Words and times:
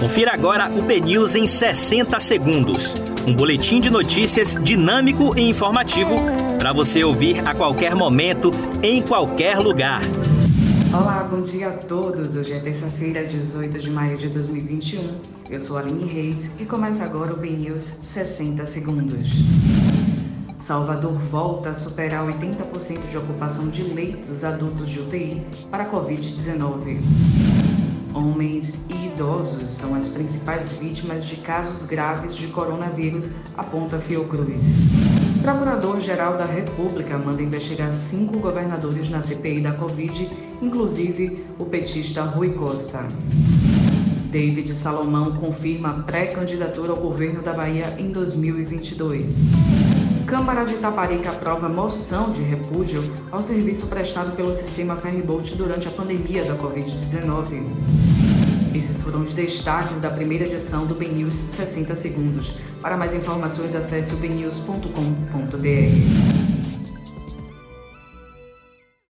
Confira 0.00 0.32
agora 0.32 0.70
o 0.70 0.80
BNews 0.80 1.34
em 1.34 1.46
60 1.46 2.18
segundos. 2.20 2.94
Um 3.28 3.34
boletim 3.34 3.82
de 3.82 3.90
notícias 3.90 4.54
dinâmico 4.54 5.38
e 5.38 5.42
informativo 5.42 6.14
para 6.58 6.72
você 6.72 7.04
ouvir 7.04 7.46
a 7.46 7.54
qualquer 7.54 7.94
momento, 7.94 8.50
em 8.82 9.02
qualquer 9.02 9.58
lugar. 9.58 10.00
Olá, 10.90 11.28
bom 11.30 11.42
dia 11.42 11.68
a 11.68 11.72
todos. 11.72 12.34
Hoje 12.34 12.54
é 12.54 12.60
terça-feira, 12.60 13.26
18 13.26 13.78
de 13.78 13.90
maio 13.90 14.16
de 14.16 14.28
2021. 14.28 15.02
Eu 15.50 15.60
sou 15.60 15.76
Aline 15.76 16.10
Reis 16.10 16.58
e 16.58 16.64
começa 16.64 17.04
agora 17.04 17.34
o 17.34 17.36
BNews 17.36 17.84
60 17.84 18.66
segundos. 18.66 19.28
Salvador 20.58 21.12
volta 21.30 21.72
a 21.72 21.74
superar 21.74 22.26
80% 22.26 23.10
de 23.10 23.18
ocupação 23.18 23.68
de 23.68 23.82
leitos 23.82 24.44
adultos 24.44 24.88
de 24.88 25.00
UTI 25.00 25.42
para 25.70 25.84
a 25.84 25.90
Covid-19. 25.90 27.59
Idosos 29.20 29.72
são 29.72 29.94
as 29.94 30.08
principais 30.08 30.78
vítimas 30.78 31.26
de 31.26 31.36
casos 31.36 31.86
graves 31.86 32.34
de 32.34 32.46
coronavírus, 32.46 33.28
aponta 33.54 33.98
Fiocruz. 33.98 34.62
Procurador-Geral 35.42 36.38
da 36.38 36.46
República 36.46 37.18
manda 37.18 37.42
investigar 37.42 37.92
cinco 37.92 38.38
governadores 38.38 39.10
na 39.10 39.20
CPI 39.20 39.60
da 39.60 39.72
Covid, 39.72 40.26
inclusive 40.62 41.44
o 41.58 41.66
petista 41.66 42.22
Rui 42.22 42.48
Costa. 42.54 43.06
David 44.30 44.72
Salomão 44.72 45.32
confirma 45.32 46.02
pré-candidatura 46.06 46.92
ao 46.92 46.96
governo 46.96 47.42
da 47.42 47.52
Bahia 47.52 47.94
em 47.98 48.10
2022. 48.10 49.50
Câmara 50.24 50.64
de 50.64 50.76
Itaparica 50.76 51.28
aprova 51.28 51.68
moção 51.68 52.32
de 52.32 52.40
repúdio 52.40 53.02
ao 53.30 53.42
serviço 53.42 53.86
prestado 53.86 54.34
pelo 54.34 54.54
sistema 54.54 54.96
Ferryboat 54.96 55.54
durante 55.56 55.88
a 55.88 55.90
pandemia 55.90 56.42
da 56.42 56.56
Covid-19. 56.56 58.19
Foram 59.10 59.24
os 59.24 59.34
destaques 59.34 60.00
da 60.00 60.08
primeira 60.08 60.44
edição 60.44 60.86
do 60.86 60.94
BNews 60.94 61.34
60 61.34 61.96
Segundos. 61.96 62.54
Para 62.80 62.96
mais 62.96 63.12
informações, 63.12 63.74
acesse 63.74 64.14
o 64.14 64.16
bnews.com.br. 64.16 66.49